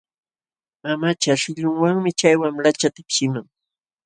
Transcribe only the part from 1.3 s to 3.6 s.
shillunwanmi chay wamlacha tipshiqman.